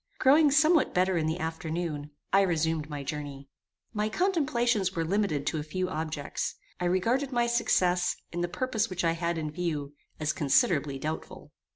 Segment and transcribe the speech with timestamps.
[0.17, 3.49] Growing somewhat better in the afternoon, I resumed my journey.
[3.93, 6.55] My contemplations were limited to a few objects.
[6.79, 11.51] I regarded my success, in the purpose which I had in view, as considerably doubtful.